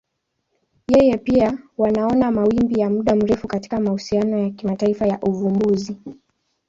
Yeye 0.87 1.17
pia 1.17 1.57
wanaona 1.77 2.31
mawimbi 2.31 2.79
ya 2.79 2.89
muda 2.89 3.15
mrefu 3.15 3.47
katika 3.47 3.79
mahusiano 3.79 4.37
ya 4.39 4.49
kimataifa 4.49 5.07
ya 5.07 5.19
uvumbuzi. 5.19 5.97